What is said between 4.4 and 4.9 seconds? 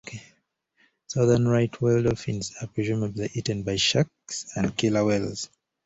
and